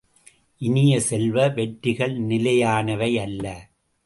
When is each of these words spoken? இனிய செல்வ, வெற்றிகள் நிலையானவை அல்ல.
இனிய 0.61 0.99
செல்வ, 0.99 1.47
வெற்றிகள் 1.47 2.15
நிலையானவை 2.21 3.11
அல்ல. 3.19 3.45